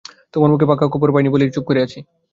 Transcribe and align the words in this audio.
তোমার 0.33 0.49
মুখে 0.51 0.69
পাকা 0.69 0.85
খবর 0.93 1.09
পাই 1.13 1.23
নি 1.23 1.29
বলে 1.31 1.45
চুপ 1.55 1.65
করে 1.67 1.79
আছি। 1.85 1.99